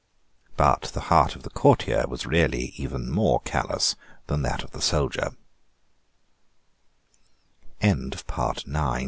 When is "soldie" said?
4.81-5.27